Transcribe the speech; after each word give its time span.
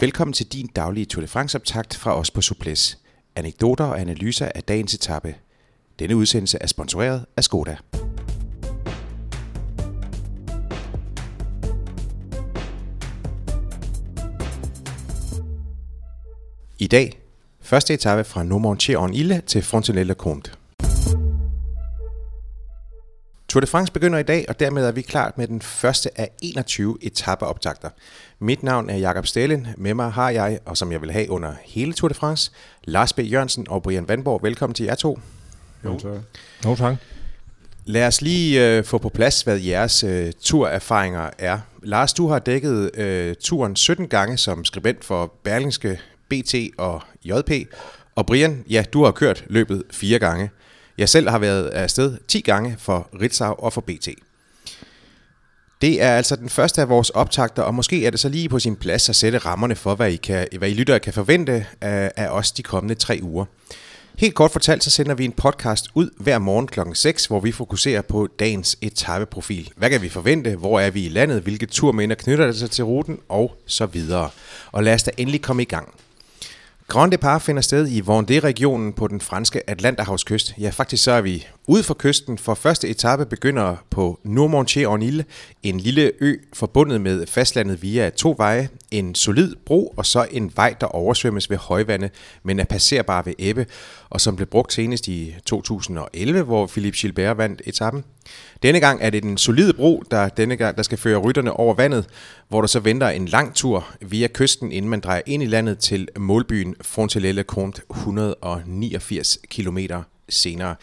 Velkommen 0.00 0.32
til 0.32 0.46
din 0.46 0.66
daglige 0.66 1.04
Tour 1.04 1.20
de 1.20 1.28
France-optakt 1.28 1.96
fra 1.96 2.18
os 2.18 2.30
på 2.30 2.40
Suples. 2.40 2.98
Anekdoter 3.36 3.84
og 3.84 4.00
analyser 4.00 4.48
af 4.54 4.62
dagens 4.62 4.94
etape. 4.94 5.34
Denne 5.98 6.16
udsendelse 6.16 6.58
er 6.60 6.66
sponsoreret 6.66 7.26
af 7.36 7.44
Skoda. 7.44 7.76
I 16.78 16.86
dag, 16.86 17.20
første 17.60 17.94
etape 17.94 18.24
fra 18.24 18.42
Nomontier-en-Ille 18.42 19.40
til 19.46 19.62
Frontenelle-Comte. 19.62 20.67
Tour 23.48 23.60
de 23.60 23.66
France 23.66 23.92
begynder 23.92 24.18
i 24.18 24.22
dag, 24.22 24.44
og 24.48 24.60
dermed 24.60 24.84
er 24.84 24.92
vi 24.92 25.02
klar 25.02 25.32
med 25.36 25.48
den 25.48 25.62
første 25.62 26.20
af 26.20 26.30
21 26.42 26.98
etapeoptagter. 27.02 27.90
Mit 28.38 28.62
navn 28.62 28.90
er 28.90 28.96
Jakob 28.96 29.26
Stalin. 29.26 29.66
Med 29.76 29.94
mig 29.94 30.12
har 30.12 30.30
jeg, 30.30 30.58
og 30.64 30.76
som 30.76 30.92
jeg 30.92 31.00
vil 31.02 31.10
have 31.10 31.30
under 31.30 31.54
hele 31.64 31.92
Tour 31.92 32.08
de 32.08 32.14
France, 32.14 32.52
Lars 32.84 33.12
B. 33.12 33.18
Jørgensen 33.18 33.66
og 33.68 33.82
Brian 33.82 34.08
Vandborg. 34.08 34.42
Velkommen 34.42 34.74
til 34.74 34.84
jer 34.84 34.94
to. 34.94 35.18
Jo, 35.84 35.98
tak. 35.98 36.12
Jo, 36.64 36.76
tak. 36.76 36.94
Lad 37.84 38.06
os 38.06 38.22
lige 38.22 38.76
øh, 38.76 38.84
få 38.84 38.98
på 38.98 39.08
plads, 39.08 39.42
hvad 39.42 39.58
jeres 39.58 40.04
øh, 40.04 40.32
turerfaringer 40.40 41.30
er. 41.38 41.58
Lars, 41.82 42.12
du 42.12 42.28
har 42.28 42.38
dækket 42.38 42.98
øh, 42.98 43.34
turen 43.40 43.76
17 43.76 44.08
gange 44.08 44.36
som 44.36 44.64
skribent 44.64 45.04
for 45.04 45.32
Berlingske, 45.44 46.00
BT 46.28 46.54
og 46.78 47.02
JP. 47.24 47.50
Og 48.14 48.26
Brian, 48.26 48.64
ja, 48.70 48.84
du 48.92 49.04
har 49.04 49.10
kørt 49.10 49.44
løbet 49.46 49.82
fire 49.90 50.18
gange. 50.18 50.50
Jeg 50.98 51.08
selv 51.08 51.28
har 51.28 51.38
været 51.38 51.68
afsted 51.68 52.16
10 52.28 52.40
gange 52.40 52.76
for 52.78 53.08
Ritzau 53.20 53.54
og 53.58 53.72
for 53.72 53.80
BT. 53.80 54.08
Det 55.82 56.02
er 56.02 56.16
altså 56.16 56.36
den 56.36 56.48
første 56.48 56.80
af 56.80 56.88
vores 56.88 57.10
optagter, 57.10 57.62
og 57.62 57.74
måske 57.74 58.06
er 58.06 58.10
det 58.10 58.20
så 58.20 58.28
lige 58.28 58.48
på 58.48 58.58
sin 58.58 58.76
plads 58.76 59.08
at 59.08 59.16
sætte 59.16 59.38
rammerne 59.38 59.76
for, 59.76 59.94
hvad 59.94 60.10
I, 60.10 60.16
kan, 60.16 60.48
hvad 60.58 60.70
I 60.70 60.74
lyttere 60.74 61.00
kan 61.00 61.12
forvente 61.12 61.66
af, 61.80 62.12
af 62.16 62.28
os 62.28 62.52
de 62.52 62.62
kommende 62.62 62.94
tre 62.94 63.18
uger. 63.22 63.44
Helt 64.18 64.34
kort 64.34 64.50
fortalt, 64.50 64.84
så 64.84 64.90
sender 64.90 65.14
vi 65.14 65.24
en 65.24 65.32
podcast 65.32 65.86
ud 65.94 66.10
hver 66.16 66.38
morgen 66.38 66.66
kl. 66.66 66.80
6, 66.94 67.26
hvor 67.26 67.40
vi 67.40 67.52
fokuserer 67.52 68.02
på 68.02 68.28
dagens 68.38 68.78
etapeprofil. 68.80 69.70
Hvad 69.76 69.90
kan 69.90 70.02
vi 70.02 70.08
forvente? 70.08 70.56
Hvor 70.56 70.80
er 70.80 70.90
vi 70.90 71.06
i 71.06 71.08
landet? 71.08 71.42
Hvilke 71.42 71.66
turminder 71.66 72.16
knytter 72.16 72.46
det 72.46 72.56
sig 72.56 72.70
til 72.70 72.84
ruten? 72.84 73.18
Og 73.28 73.56
så 73.66 73.86
videre. 73.86 74.30
Og 74.72 74.84
lad 74.84 74.94
os 74.94 75.02
da 75.02 75.10
endelig 75.16 75.42
komme 75.42 75.62
i 75.62 75.66
gang. 75.66 75.94
Grand 76.90 77.12
Depart 77.12 77.42
finder 77.42 77.62
sted 77.62 77.88
i 77.88 78.00
Vendée-regionen 78.00 78.92
på 78.92 79.08
den 79.08 79.20
franske 79.20 79.70
Atlanterhavskyst. 79.70 80.54
Ja, 80.58 80.70
faktisk 80.70 81.04
så 81.04 81.12
er 81.12 81.20
vi 81.20 81.46
ude 81.66 81.82
for 81.82 81.96
kysten, 81.98 82.38
for 82.38 82.54
første 82.54 82.88
etape 82.88 83.26
begynder 83.26 83.76
på 83.90 84.20
Nourmontier-en-Ile, 84.24 85.24
en 85.62 85.80
lille 85.80 86.12
ø 86.20 86.34
forbundet 86.52 87.00
med 87.00 87.26
fastlandet 87.26 87.82
via 87.82 88.10
to 88.10 88.34
veje, 88.38 88.68
en 88.90 89.14
solid 89.14 89.54
bro 89.66 89.94
og 89.96 90.06
så 90.06 90.26
en 90.30 90.52
vej, 90.56 90.74
der 90.80 90.86
oversvømmes 90.86 91.50
ved 91.50 91.56
højvande, 91.56 92.10
men 92.42 92.60
er 92.60 92.64
passerbar 92.64 93.22
ved 93.22 93.34
Ebbe, 93.38 93.66
og 94.10 94.20
som 94.20 94.36
blev 94.36 94.46
brugt 94.46 94.72
senest 94.72 95.08
i 95.08 95.34
2011, 95.46 96.42
hvor 96.42 96.66
Philippe 96.66 96.98
Gilbert 96.98 97.38
vandt 97.38 97.62
etappen. 97.66 98.04
Denne 98.62 98.80
gang 98.80 99.02
er 99.02 99.10
det 99.10 99.22
den 99.22 99.38
solide 99.38 99.72
bro, 99.72 100.02
der 100.10 100.28
denne 100.28 100.56
gang 100.56 100.76
der 100.76 100.82
skal 100.82 100.98
føre 100.98 101.18
rytterne 101.18 101.52
over 101.52 101.74
vandet, 101.74 102.06
hvor 102.48 102.60
der 102.60 102.68
så 102.68 102.80
venter 102.80 103.08
en 103.08 103.26
lang 103.26 103.54
tur 103.54 103.88
via 104.00 104.28
kysten, 104.34 104.72
inden 104.72 104.88
man 104.88 105.00
drejer 105.00 105.22
ind 105.26 105.42
i 105.42 105.46
landet 105.46 105.78
til 105.78 106.08
målbyen 106.18 106.74
Frontelelle-Comte 106.84 107.80
189 107.90 109.38
km 109.50 109.78
senere. 110.28 110.74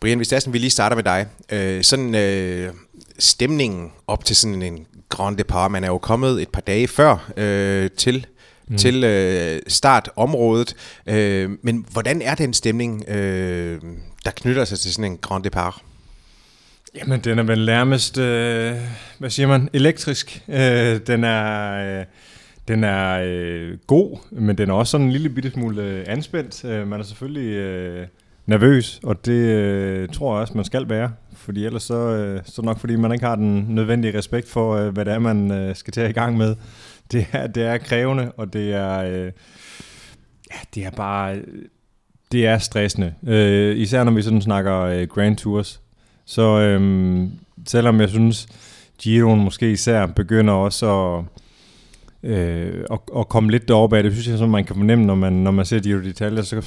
Brian, 0.00 0.24
sådan, 0.24 0.52
vi 0.52 0.58
lige 0.58 0.70
starter 0.70 0.96
med 0.96 1.04
dig. 1.04 1.26
Øh, 1.52 1.84
sådan 1.84 2.14
øh, 2.14 2.72
stemningen 3.18 3.92
op 4.06 4.24
til 4.24 4.36
sådan 4.36 4.62
en 4.62 4.86
Grand 5.08 5.36
Depart, 5.36 5.70
man 5.70 5.84
er 5.84 5.88
jo 5.88 5.98
kommet 5.98 6.42
et 6.42 6.48
par 6.48 6.60
dage 6.60 6.88
før 6.88 7.30
øh, 7.36 7.90
til 7.90 8.26
mm. 8.68 8.76
til 8.76 9.04
øh, 9.04 9.60
startområdet. 9.68 10.76
Øh, 11.06 11.50
men 11.62 11.86
hvordan 11.92 12.22
er 12.22 12.34
den 12.34 12.54
stemning, 12.54 13.08
øh, 13.08 13.80
der 14.24 14.30
knytter 14.30 14.64
sig 14.64 14.78
til 14.78 14.92
sådan 14.92 15.12
en 15.12 15.18
Grand 15.18 15.44
Depart? 15.44 15.82
Jamen, 16.94 17.20
den 17.20 17.38
er 17.38 17.42
vel 17.42 17.66
nærmest, 17.66 18.18
øh, 18.18 18.74
hvad 19.18 19.30
siger 19.30 19.46
man, 19.46 19.68
elektrisk. 19.72 20.44
Øh, 20.48 21.00
den 21.06 21.24
er... 21.24 21.72
Øh, 22.00 22.04
den 22.68 22.84
er 22.84 23.20
øh, 23.24 23.78
god, 23.86 24.18
men 24.30 24.58
den 24.58 24.70
er 24.70 24.74
også 24.74 24.90
sådan 24.90 25.06
en 25.06 25.12
lille 25.12 25.28
bitte 25.28 25.50
smule 25.50 25.82
øh, 25.82 26.04
anspændt. 26.08 26.64
Øh, 26.64 26.88
man 26.88 27.00
er 27.00 27.04
selvfølgelig 27.04 27.52
øh, 27.54 28.06
nervøs, 28.46 29.00
og 29.02 29.26
det 29.26 29.32
øh, 29.32 30.08
tror 30.08 30.34
jeg 30.34 30.40
også, 30.40 30.52
man 30.54 30.64
skal 30.64 30.88
være. 30.88 31.12
Fordi 31.36 31.66
ellers 31.66 31.82
så, 31.82 31.94
øh, 31.94 32.40
så 32.44 32.62
nok 32.62 32.78
fordi 32.78 32.96
man 32.96 33.12
ikke 33.12 33.24
har 33.24 33.36
den 33.36 33.66
nødvendige 33.68 34.18
respekt 34.18 34.48
for, 34.48 34.74
øh, 34.74 34.88
hvad 34.92 35.04
det 35.04 35.14
er, 35.14 35.18
man 35.18 35.50
øh, 35.50 35.76
skal 35.76 35.92
tage 35.92 36.10
i 36.10 36.12
gang 36.12 36.36
med. 36.36 36.56
Det 37.12 37.26
er, 37.32 37.46
det 37.46 37.62
er 37.62 37.78
krævende, 37.78 38.32
og 38.36 38.52
det 38.52 38.72
er, 38.72 38.98
øh, 38.98 39.32
ja, 40.50 40.58
det 40.74 40.84
er 40.84 40.90
bare, 40.90 41.36
øh, 41.36 41.44
det 42.32 42.46
er 42.46 42.58
stressende. 42.58 43.14
Øh, 43.26 43.76
især 43.76 44.04
når 44.04 44.12
vi 44.12 44.22
sådan 44.22 44.42
snakker 44.42 44.76
øh, 44.80 45.08
Grand 45.08 45.36
Tours. 45.36 45.80
Så 46.30 46.60
øhm, 46.60 47.30
selvom 47.66 48.00
jeg 48.00 48.08
synes, 48.08 48.46
Giroen 48.98 49.44
måske 49.44 49.72
især 49.72 50.06
begynder 50.06 50.54
også 50.54 50.86
at 50.86 51.24
øh, 52.22 52.84
at, 52.92 52.98
at 53.18 53.28
komme 53.28 53.50
lidt 53.50 53.68
deroppe 53.68 53.96
af. 53.96 54.02
Det 54.02 54.12
synes 54.12 54.28
jeg, 54.28 54.38
som 54.38 54.48
man 54.48 54.64
kan 54.64 54.76
fornemme, 54.76 55.04
når 55.04 55.14
man, 55.14 55.32
når 55.32 55.50
man 55.50 55.64
ser 55.64 55.80
Giro 55.80 55.98
detaljer, 55.98 56.42
så 56.42 56.60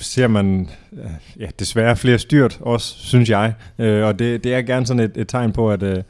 ser 0.00 0.26
man 0.26 0.68
øh, 0.92 1.40
ja, 1.40 1.46
desværre 1.58 1.96
flere 1.96 2.18
styrt 2.18 2.58
også, 2.60 2.94
synes 2.98 3.30
jeg. 3.30 3.52
Øh, 3.78 4.04
og 4.04 4.18
det, 4.18 4.44
det 4.44 4.54
er 4.54 4.62
gerne 4.62 4.86
sådan 4.86 5.02
et, 5.02 5.16
et 5.16 5.28
tegn 5.28 5.52
på, 5.52 5.70
at, 5.70 5.82
øh, 5.82 6.02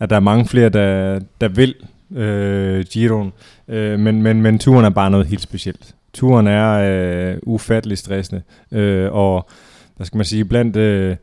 at 0.00 0.10
der 0.10 0.16
er 0.16 0.20
mange 0.20 0.46
flere, 0.46 0.68
der, 0.68 1.20
der 1.40 1.48
vil 1.48 1.74
øh, 2.16 2.84
Giroen. 2.84 3.32
Øh, 3.68 3.98
men, 3.98 4.22
men, 4.22 4.42
men 4.42 4.58
turen 4.58 4.84
er 4.84 4.90
bare 4.90 5.10
noget 5.10 5.26
helt 5.26 5.42
specielt. 5.42 5.94
Turen 6.12 6.46
er 6.46 6.72
øh, 6.72 7.38
ufattelig 7.42 7.98
stressende. 7.98 8.42
Øh, 8.72 9.12
og 9.12 9.50
hvad 9.96 10.06
skal 10.06 10.16
man 10.16 10.26
sige, 10.26 10.44
blandt... 10.44 10.76
Øh, 10.76 11.16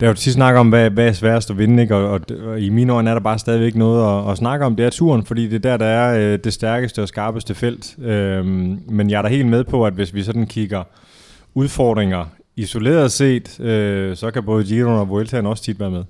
der 0.00 0.06
er 0.06 0.10
jo 0.10 0.14
tit 0.14 0.32
snak 0.32 0.54
om, 0.54 0.68
hvad, 0.68 0.90
hvad 0.90 1.08
er 1.08 1.12
sværest 1.12 1.50
at 1.50 1.58
vinde, 1.58 1.82
ikke? 1.82 1.96
Og, 1.96 2.10
og, 2.10 2.20
og 2.46 2.60
i 2.60 2.68
mine 2.68 2.92
øjne 2.92 3.10
er 3.10 3.14
der 3.14 3.20
bare 3.20 3.38
stadigvæk 3.38 3.74
noget 3.74 4.24
at, 4.24 4.30
at 4.30 4.38
snakke 4.38 4.66
om. 4.66 4.76
Det 4.76 4.86
er 4.86 4.90
turen, 4.90 5.24
fordi 5.24 5.48
det 5.48 5.54
er 5.54 5.58
der, 5.58 5.76
der 5.76 5.86
er 5.86 6.32
øh, 6.32 6.38
det 6.44 6.52
stærkeste 6.52 7.02
og 7.02 7.08
skarpeste 7.08 7.54
felt. 7.54 7.96
Øhm, 7.98 8.80
men 8.88 9.10
jeg 9.10 9.18
er 9.18 9.22
da 9.22 9.28
helt 9.28 9.46
med 9.46 9.64
på, 9.64 9.86
at 9.86 9.92
hvis 9.92 10.14
vi 10.14 10.22
sådan 10.22 10.46
kigger 10.46 10.82
udfordringer 11.54 12.24
isoleret 12.56 13.12
set, 13.12 13.60
øh, 13.60 14.16
så 14.16 14.30
kan 14.30 14.42
både 14.42 14.64
Giron 14.64 14.98
og 14.98 15.08
Vueltaen 15.08 15.46
også 15.46 15.62
tit 15.62 15.80
være 15.80 15.90
med. 15.90 16.04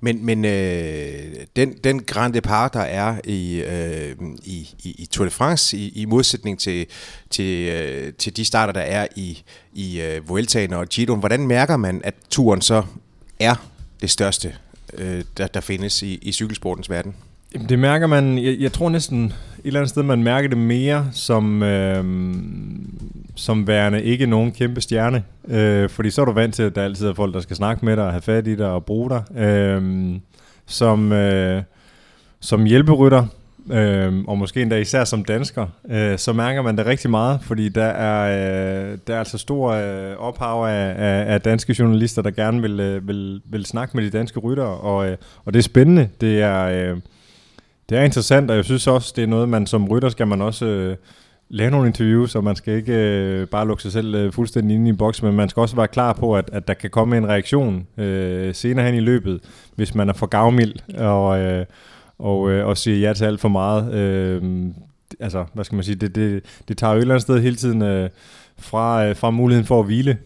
Men, 0.00 0.24
men 0.24 0.44
øh, 0.44 1.34
den, 1.56 1.72
den 1.84 2.02
Grand 2.02 2.34
Depart, 2.34 2.72
der 2.72 2.80
er 2.80 3.16
i, 3.24 3.62
øh, 3.62 4.16
i, 4.44 4.74
i, 4.84 4.94
i 4.98 5.06
Tour 5.06 5.24
de 5.24 5.30
France, 5.30 5.76
i, 5.76 5.88
i 5.88 6.04
modsætning 6.04 6.58
til, 6.58 6.86
til, 7.30 7.68
øh, 7.68 8.12
til 8.12 8.36
de 8.36 8.44
starter, 8.44 8.72
der 8.72 8.80
er 8.80 9.06
i, 9.16 9.42
i 9.74 10.00
øh, 10.00 10.28
Vueltaen 10.28 10.72
og 10.72 10.86
Giro, 10.86 11.16
hvordan 11.16 11.46
mærker 11.46 11.76
man, 11.76 12.00
at 12.04 12.14
turen 12.30 12.60
så 12.60 12.82
er 13.40 13.54
det 14.00 14.10
største, 14.10 14.56
øh, 14.94 15.24
der, 15.36 15.46
der 15.46 15.60
findes 15.60 16.02
i, 16.02 16.18
i 16.22 16.32
cykelsportens 16.32 16.90
verden? 16.90 17.14
Jamen, 17.54 17.68
det 17.68 17.78
mærker 17.78 18.06
man, 18.06 18.38
jeg, 18.38 18.56
jeg 18.60 18.72
tror 18.72 18.88
næsten 18.88 19.24
et 19.24 19.32
eller 19.64 19.80
andet 19.80 19.90
sted, 19.90 20.02
man 20.02 20.22
mærker 20.22 20.48
det 20.48 20.58
mere 20.58 21.08
som, 21.12 21.62
øh, 21.62 22.04
som 23.36 23.66
værende 23.66 24.02
ikke 24.02 24.26
nogen 24.26 24.52
kæmpe 24.52 24.80
stjerne. 24.80 25.22
Øh, 25.48 25.88
fordi 25.90 26.10
så 26.10 26.20
er 26.20 26.24
du 26.24 26.32
vant 26.32 26.54
til, 26.54 26.62
at 26.62 26.74
der 26.74 26.82
altid 26.82 27.08
er 27.08 27.14
folk, 27.14 27.34
der 27.34 27.40
skal 27.40 27.56
snakke 27.56 27.84
med 27.84 27.96
dig, 27.96 28.10
have 28.10 28.22
fat 28.22 28.46
i 28.46 28.54
dig 28.54 28.70
og 28.70 28.84
bruge 28.84 29.10
dig. 29.10 29.38
Øh, 29.38 30.12
som, 30.66 31.12
øh, 31.12 31.62
som 32.40 32.64
hjælperytter, 32.64 33.26
øh, 33.70 34.24
og 34.26 34.38
måske 34.38 34.62
endda 34.62 34.76
især 34.76 35.04
som 35.04 35.24
dansker, 35.24 35.66
øh, 35.90 36.18
så 36.18 36.32
mærker 36.32 36.62
man 36.62 36.78
det 36.78 36.86
rigtig 36.86 37.10
meget, 37.10 37.40
fordi 37.42 37.68
der 37.68 37.84
er, 37.84 38.90
øh, 38.92 38.98
der 39.06 39.14
er 39.14 39.18
altså 39.18 39.38
stor 39.38 39.70
øh, 39.70 40.16
ophav 40.16 40.64
af, 40.64 40.94
af, 40.96 41.34
af 41.34 41.40
danske 41.40 41.76
journalister, 41.78 42.22
der 42.22 42.30
gerne 42.30 42.62
vil, 42.62 42.80
øh, 42.80 43.08
vil, 43.08 43.40
vil 43.44 43.64
snakke 43.64 43.96
med 43.96 44.04
de 44.04 44.10
danske 44.10 44.40
ryttere, 44.40 44.76
og, 44.76 45.08
øh, 45.08 45.16
og 45.44 45.52
det 45.52 45.58
er 45.58 45.62
spændende. 45.62 46.08
Det 46.20 46.42
er... 46.42 46.64
Øh, 46.64 46.96
det 47.88 47.98
er 47.98 48.02
interessant, 48.02 48.50
og 48.50 48.56
jeg 48.56 48.64
synes 48.64 48.86
også, 48.86 49.12
det 49.16 49.22
er 49.22 49.26
noget, 49.26 49.48
man 49.48 49.66
som 49.66 49.88
rytter 49.88 50.08
skal 50.08 50.26
man 50.26 50.42
også 50.42 50.66
øh, 50.66 50.96
lave 51.48 51.70
nogle 51.70 51.86
interviews, 51.86 52.34
og 52.34 52.44
man 52.44 52.56
skal 52.56 52.74
ikke 52.74 52.92
øh, 52.92 53.46
bare 53.46 53.66
lukke 53.66 53.82
sig 53.82 53.92
selv 53.92 54.14
øh, 54.14 54.32
fuldstændig 54.32 54.74
inde 54.74 54.86
i 54.86 54.88
en 54.88 54.96
boks, 54.96 55.22
men 55.22 55.34
man 55.34 55.48
skal 55.48 55.60
også 55.60 55.76
være 55.76 55.88
klar 55.88 56.12
på, 56.12 56.36
at, 56.36 56.50
at 56.52 56.68
der 56.68 56.74
kan 56.74 56.90
komme 56.90 57.16
en 57.16 57.28
reaktion 57.28 57.86
øh, 57.98 58.54
senere 58.54 58.86
hen 58.86 58.94
i 58.94 59.00
løbet, 59.00 59.40
hvis 59.74 59.94
man 59.94 60.08
er 60.08 60.12
for 60.12 60.26
gavmild 60.26 60.98
og, 60.98 61.38
øh, 61.38 61.66
og, 62.18 62.50
øh, 62.50 62.66
og 62.66 62.78
siger 62.78 62.98
ja 63.08 63.12
til 63.12 63.24
alt 63.24 63.40
for 63.40 63.48
meget. 63.48 63.94
Øh, 63.94 64.42
altså, 65.20 65.44
hvad 65.52 65.64
skal 65.64 65.76
man 65.76 65.84
sige, 65.84 65.94
det, 65.94 66.14
det, 66.14 66.42
det 66.68 66.78
tager 66.78 66.92
jo 66.92 66.98
et 66.98 67.00
eller 67.00 67.14
andet 67.14 67.22
sted 67.22 67.40
hele 67.40 67.56
tiden 67.56 67.82
øh, 67.82 68.10
fra, 68.58 69.06
øh, 69.06 69.16
fra 69.16 69.30
muligheden 69.30 69.66
for 69.66 69.80
at 69.80 69.86
hvile. 69.86 70.18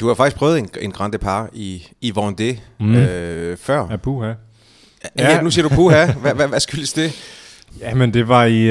Du 0.00 0.06
har 0.06 0.14
faktisk 0.14 0.36
prøvet 0.36 0.58
en, 0.58 0.68
en 0.80 0.92
Grand 0.92 1.12
Depart 1.12 1.50
i, 1.52 1.86
i 2.00 2.12
Vendée 2.16 2.60
mm. 2.80 2.94
øh, 2.94 3.56
før. 3.56 3.86
Ja, 3.90 3.96
puha. 3.96 4.32
Ja, 5.18 5.40
nu 5.42 5.50
siger 5.50 5.68
du 5.68 5.74
puha. 5.74 6.12
Hvad, 6.12 6.34
hvad, 6.34 6.48
hvad 6.48 6.60
skyldes 6.60 6.92
det? 6.92 7.12
Jamen, 7.80 8.14
det 8.14 8.28
var 8.28 8.44
i 8.44 8.62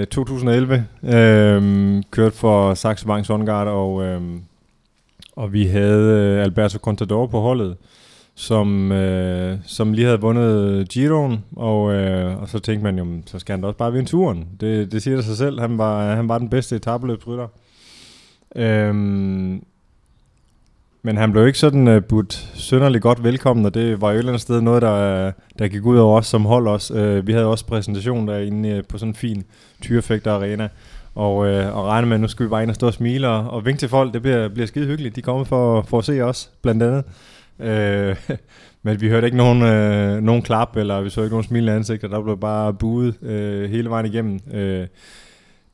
øh, 0.00 0.06
2011. 0.06 0.86
Øh, 1.02 2.02
kørt 2.10 2.32
for 2.32 2.74
Saxo 2.74 3.06
Bank 3.06 3.26
Songard, 3.26 3.68
og, 3.68 4.04
øh, 4.04 4.20
og 5.36 5.52
vi 5.52 5.66
havde 5.66 6.36
øh, 6.38 6.44
Alberto 6.44 6.78
Contador 6.78 7.26
på 7.26 7.40
holdet, 7.40 7.76
som, 8.34 8.92
øh, 8.92 9.58
som 9.66 9.92
lige 9.92 10.04
havde 10.06 10.20
vundet 10.20 10.88
Giroen, 10.88 11.44
og, 11.56 11.92
øh, 11.92 12.42
og 12.42 12.48
så 12.48 12.58
tænkte 12.58 12.84
man 12.84 12.98
jo, 12.98 13.06
så 13.26 13.38
skal 13.38 13.52
han 13.52 13.60
da 13.60 13.66
også 13.66 13.78
bare 13.78 13.92
vinde 13.92 14.08
turen. 14.08 14.48
Det, 14.60 14.92
det 14.92 15.02
siger 15.02 15.16
det 15.16 15.24
sig 15.24 15.36
selv, 15.36 15.60
han 15.60 15.78
var, 15.78 16.14
han 16.14 16.28
var 16.28 16.38
den 16.38 16.48
bedste 16.48 16.76
etabeløbsrytter. 16.76 17.48
Øhm, 18.56 19.64
men 21.06 21.16
han 21.16 21.32
blev 21.32 21.46
ikke 21.46 21.58
sådan 21.58 21.88
uh, 21.88 22.02
budt 22.02 22.50
synderligt 22.54 23.02
godt 23.02 23.24
velkommen, 23.24 23.66
og 23.66 23.74
det 23.74 24.00
var 24.00 24.10
jo 24.10 24.14
et 24.14 24.18
eller 24.18 24.32
andet 24.32 24.42
sted 24.42 24.60
noget, 24.60 24.82
der, 24.82 25.26
øh, 25.26 25.32
der 25.58 25.68
gik 25.68 25.84
ud 25.84 25.96
over 25.96 26.18
os 26.18 26.26
som 26.26 26.44
hold 26.44 26.68
også. 26.68 26.94
Uh, 27.18 27.26
vi 27.26 27.32
havde 27.32 27.46
også 27.46 27.66
præsentation 27.66 28.28
derinde 28.28 28.78
uh, 28.78 28.84
på 28.88 28.98
sådan 28.98 29.10
en 29.10 29.14
fin 29.14 29.44
tyrefægter 29.82 30.32
arena, 30.32 30.68
og, 31.14 31.36
uh, 31.36 31.76
og 31.76 31.86
regne 31.86 32.06
med, 32.06 32.14
at 32.14 32.20
nu 32.20 32.28
skal 32.28 32.46
vi 32.46 32.50
bare 32.50 32.62
ind 32.62 32.70
og 32.70 32.74
stå 32.74 32.86
og 32.86 32.94
smile 32.94 33.28
og, 33.28 33.50
og 33.50 33.64
vinke 33.64 33.78
til 33.78 33.88
folk. 33.88 34.14
Det 34.14 34.22
bliver, 34.22 34.48
bliver 34.48 34.66
skide 34.66 34.86
hyggeligt. 34.86 35.16
De 35.16 35.22
kommer 35.22 35.44
for, 35.44 35.82
for 35.82 35.98
at 35.98 36.04
se 36.04 36.20
os, 36.20 36.50
blandt 36.62 36.82
andet. 36.82 37.04
Uh, 37.58 38.36
men 38.84 39.00
vi 39.00 39.08
hørte 39.08 39.26
ikke 39.26 39.36
nogen, 39.36 39.62
uh, 39.62 40.22
nogen 40.22 40.42
klap, 40.42 40.76
eller 40.76 41.00
vi 41.00 41.10
så 41.10 41.20
ikke 41.20 41.32
nogen 41.32 41.44
smilende 41.44 41.72
ansigter. 41.72 42.08
Der 42.08 42.22
blev 42.22 42.38
bare 42.38 42.74
buet 42.74 43.14
uh, 43.22 43.70
hele 43.70 43.90
vejen 43.90 44.06
igennem. 44.06 44.40
Uh, 44.46 44.86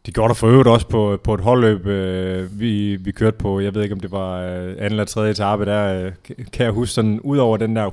de 0.07 0.13
gjorde 0.13 0.29
der 0.29 0.35
for 0.35 0.47
øvrigt 0.47 0.69
også 0.69 0.87
på, 0.87 1.19
på 1.25 1.35
et 1.35 1.41
holdløb, 1.41 1.87
øh, 1.87 2.61
vi, 2.61 2.97
vi 2.97 3.13
kørte 3.13 3.37
på, 3.37 3.61
jeg 3.61 3.75
ved 3.75 3.83
ikke 3.83 3.95
om 3.95 4.01
det 4.01 4.13
var 4.13 4.41
øh, 4.41 4.69
anden 4.69 4.85
eller 4.85 5.05
tredje 5.05 5.31
etape 5.31 5.65
der, 5.65 6.05
øh, 6.05 6.13
kan 6.53 6.65
jeg 6.65 6.73
huske 6.73 6.93
sådan, 6.93 7.21
ud 7.21 7.39
over 7.39 7.57
den 7.57 7.77
der 7.77 7.91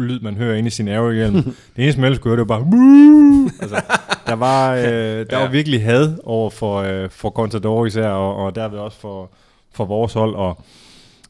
lyd, 0.00 0.20
man 0.20 0.34
hører 0.34 0.56
inde 0.56 0.66
i 0.66 0.70
sin 0.70 0.88
aerohjelm. 0.88 1.34
det 1.76 1.82
eneste, 1.82 2.00
man 2.00 2.06
ellers 2.06 2.18
kunne 2.18 2.30
høre, 2.30 2.40
det 2.40 2.48
var 2.48 2.58
bare 2.58 3.50
altså, 3.60 3.82
der 4.26 4.34
var, 4.34 4.74
øh, 4.74 4.82
der 4.84 5.26
ja. 5.30 5.38
var 5.38 5.48
virkelig 5.48 5.84
had 5.84 6.18
over 6.24 6.50
for, 6.50 6.78
øh, 6.78 7.10
for 7.10 7.30
Contador 7.30 7.86
især, 7.86 8.08
og, 8.08 8.36
og 8.36 8.54
derved 8.54 8.78
også 8.78 8.98
for, 8.98 9.30
for 9.72 9.84
vores 9.84 10.12
hold, 10.12 10.34
og 10.34 10.62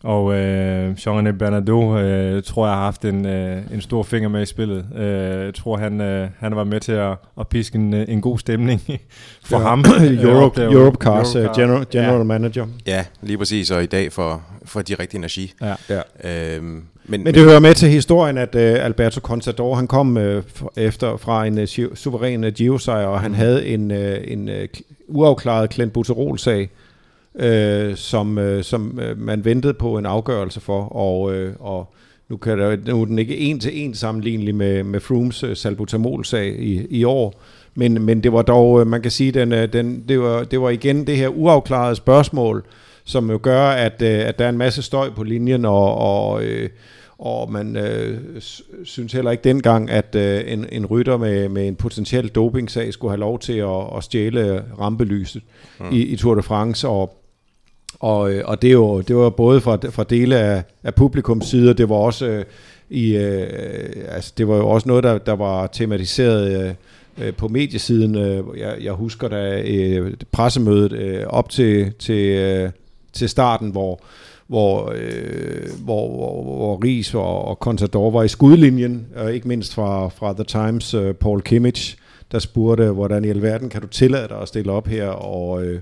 og 0.04 0.34
øh, 0.34 0.92
Jean-René 0.92 1.30
Bernardo 1.30 1.98
øh, 1.98 2.42
tror 2.42 2.66
jeg 2.66 2.74
har 2.74 2.84
haft 2.84 3.04
en, 3.04 3.26
øh, 3.26 3.62
en 3.72 3.80
stor 3.80 4.02
finger 4.02 4.28
med 4.28 4.42
i 4.42 4.46
spillet. 4.46 4.86
Øh, 4.96 5.44
jeg 5.44 5.54
tror 5.54 5.76
han 5.76 6.00
øh, 6.00 6.28
han 6.38 6.56
var 6.56 6.64
med 6.64 6.80
til 6.80 6.92
at, 6.92 7.16
at 7.40 7.48
piske 7.48 7.78
en, 7.78 7.94
øh, 7.94 8.04
en 8.08 8.20
god 8.20 8.38
stemning 8.38 8.80
for 9.44 9.58
ja. 9.58 9.68
ham. 9.68 9.84
Europe, 10.00 10.62
øh, 10.62 10.72
Europe 10.72 10.96
Cars 11.00 11.34
Europe 11.34 11.60
general, 11.60 11.86
general 11.92 12.18
ja. 12.18 12.22
manager. 12.22 12.66
Ja, 12.86 13.04
lige 13.22 13.38
præcis. 13.38 13.70
Og 13.70 13.82
i 13.82 13.86
dag 13.86 14.12
for, 14.12 14.42
for 14.64 14.82
de 14.82 14.94
rigtige 14.94 15.18
energi. 15.18 15.52
Ja. 15.62 15.74
ja. 15.90 16.54
Øhm, 16.56 16.82
men, 17.04 17.24
men 17.24 17.34
det 17.34 17.42
hører 17.42 17.60
med 17.60 17.74
til 17.74 17.88
historien, 17.88 18.38
at 18.38 18.54
uh, 18.54 18.60
Alberto 18.60 19.20
Contador, 19.20 19.74
han 19.74 19.86
kom 19.86 20.16
uh, 20.16 20.42
efter 20.76 21.16
fra 21.16 21.46
en 21.46 21.58
uh, 21.58 21.94
suveræn 21.94 22.44
uh, 22.44 22.50
Giro-sejr, 22.50 23.06
og 23.06 23.20
han 23.20 23.30
mm. 23.30 23.36
havde 23.36 23.66
en, 23.66 23.90
uh, 23.90 23.98
en 24.24 24.48
uh, 24.48 24.54
uafklaret 25.08 25.72
Clint 25.72 25.92
Butterol-sag, 25.92 26.70
øh, 27.38 27.96
som, 27.96 28.38
øh, 28.38 28.64
som 28.64 29.00
øh, 29.00 29.19
man 29.19 29.44
ventede 29.44 29.75
på 29.75 29.98
en 29.98 30.06
afgørelse 30.06 30.60
for, 30.60 30.82
og, 30.84 31.34
øh, 31.34 31.54
og 31.60 31.94
nu, 32.28 32.36
kan 32.36 32.58
der, 32.58 32.76
nu 32.86 33.00
er 33.00 33.04
den 33.04 33.19
ikke 33.19 33.38
en 33.38 33.60
til 33.60 33.84
en 33.84 33.94
sammenlignelig 33.94 34.54
med, 34.54 34.82
med 34.82 35.00
Frooms 35.00 35.42
øh, 35.42 35.56
salbutamol-sag 35.56 36.56
i, 36.58 36.86
i 36.90 37.04
år, 37.04 37.42
men, 37.75 38.02
men 38.02 38.22
det 38.22 38.32
var 38.32 38.42
dog, 38.42 38.81
øh, 38.81 38.86
man 38.86 39.02
kan 39.02 39.10
sige, 39.10 39.32
den, 39.32 39.52
øh, 39.52 39.72
den, 39.72 40.04
det, 40.08 40.20
var, 40.20 40.44
det 40.44 40.60
var 40.60 40.70
igen 40.70 41.06
det 41.06 41.16
her 41.16 41.28
uafklarede 41.28 41.96
spørgsmål, 41.96 42.64
som 43.04 43.31
jo 43.31 43.38
gør, 43.42 43.66
at, 43.69 44.02
øh, 44.02 44.28
at 44.28 44.38
der 44.38 44.44
er 44.44 44.48
en 44.48 44.58
masse 44.58 44.82
støj 44.82 45.10
på 45.10 45.22
linjen, 45.22 45.64
og, 45.64 45.94
og, 45.94 46.44
øh, 46.44 46.69
og 47.19 47.52
man 47.52 47.76
øh, 47.76 48.19
synes 48.84 49.12
heller 49.12 49.30
ikke 49.30 49.44
dengang, 49.44 49.90
at 49.90 50.14
øh, 50.14 50.42
en, 50.46 50.66
en 50.72 50.87
rytter 50.87 51.16
med, 51.16 51.48
med 51.48 51.69
en 51.69 51.76
potentiel 51.76 52.28
dopingsag 52.28 52.92
skulle 52.92 53.10
have 53.10 53.20
lov 53.20 53.38
til 53.38 53.58
at, 53.58 53.96
at 53.96 54.04
stjæle 54.04 54.64
rampelyset 54.80 55.42
mm. 55.80 55.87
i, 55.92 56.02
i 56.02 56.16
Tour 56.16 56.34
de 56.34 56.42
France, 56.42 56.88
og 56.88 57.24
og, 58.04 58.32
øh, 58.32 58.42
og 58.44 58.62
det, 58.62 58.72
jo, 58.72 59.00
det 59.00 59.16
var 59.16 59.30
både 59.30 59.60
fra, 59.60 59.78
fra 59.90 60.04
dele 60.04 60.38
af, 60.38 60.62
af 60.82 60.94
publikums 60.94 61.46
side, 61.46 61.70
og 61.70 61.78
det 61.78 61.88
var 61.88 61.96
også 61.96 62.26
øh, 62.26 62.44
i, 62.90 63.16
øh, 63.16 63.46
altså 64.08 64.32
det 64.38 64.48
var 64.48 64.56
jo 64.56 64.68
også 64.68 64.88
noget, 64.88 65.04
der, 65.04 65.18
der 65.18 65.32
var 65.32 65.66
tematiseret 65.66 66.66
øh, 67.18 67.26
øh 67.26 67.34
på 67.34 67.48
mediesiden. 67.48 68.16
Øh, 68.18 68.44
jeg, 68.58 68.76
jeg 68.82 68.92
husker 68.92 69.28
da 69.28 69.62
øh, 69.66 70.14
pressemødet 70.32 70.92
øh, 70.92 71.26
op 71.26 71.48
til, 71.48 71.92
til, 71.98 72.28
øh, 72.28 72.70
til 73.12 73.28
starten, 73.28 73.70
hvor 73.70 74.00
hvor, 74.46 74.92
øh, 74.96 75.68
hvor, 75.84 76.08
hvor, 76.08 76.42
hvor 76.42 76.84
Ries 76.84 77.14
og, 77.14 77.44
og 77.44 77.56
Contador 77.56 78.10
var 78.10 78.22
i 78.22 78.28
skudlinjen, 78.28 79.06
og 79.16 79.34
ikke 79.34 79.48
mindst 79.48 79.74
fra, 79.74 80.08
fra 80.08 80.32
The 80.32 80.44
Times, 80.44 80.94
øh, 80.94 81.14
Paul 81.14 81.42
Kimmich, 81.42 81.96
der 82.32 82.38
spurgte, 82.38 82.90
hvordan 82.90 83.24
i 83.24 83.28
alverden 83.28 83.68
kan 83.68 83.80
du 83.80 83.86
tillade 83.86 84.28
dig 84.28 84.40
at 84.40 84.48
stille 84.48 84.72
op 84.72 84.86
her, 84.86 85.08
og, 85.08 85.64
øh, 85.64 85.80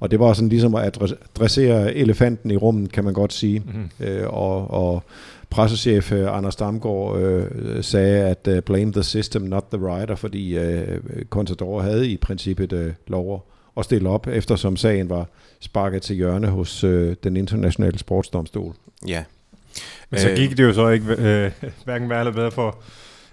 og 0.00 0.10
det 0.10 0.20
var 0.20 0.32
sådan 0.32 0.48
ligesom 0.48 0.74
at 0.74 1.00
adressere 1.36 1.94
elefanten 1.94 2.50
i 2.50 2.56
rummet, 2.56 2.92
kan 2.92 3.04
man 3.04 3.12
godt 3.12 3.32
sige. 3.32 3.62
Mm-hmm. 3.66 4.06
Øh, 4.06 4.28
og, 4.28 4.70
og 4.70 5.02
pressechef 5.50 6.12
øh, 6.12 6.36
Anders 6.36 6.56
Damgaard 6.56 7.18
øh, 7.18 7.82
sagde, 7.84 8.24
at 8.24 8.48
uh, 8.50 8.58
blame 8.58 8.92
the 8.92 9.02
system, 9.02 9.42
not 9.42 9.64
the 9.72 9.86
rider, 9.86 10.14
fordi 10.14 10.58
øh, 10.58 10.98
Contador 11.30 11.80
havde 11.80 12.08
i 12.08 12.16
princippet 12.16 12.72
øh, 12.72 12.92
lov 13.06 13.46
at 13.76 13.84
stille 13.84 14.08
op, 14.08 14.26
eftersom 14.26 14.76
sagen 14.76 15.10
var 15.10 15.28
sparket 15.60 16.02
til 16.02 16.16
hjørne 16.16 16.46
hos 16.46 16.84
øh, 16.84 17.16
den 17.24 17.36
internationale 17.36 17.98
sportsdomstol. 17.98 18.74
Ja. 19.06 19.24
Men 20.10 20.20
så 20.20 20.28
gik 20.36 20.50
det 20.50 20.62
jo 20.62 20.72
så 20.72 20.88
ikke 20.88 21.06
øh, 21.18 21.50
hverken 21.84 22.10
værre 22.10 22.20
eller 22.20 22.32
bedre 22.32 22.50
for, 22.50 22.78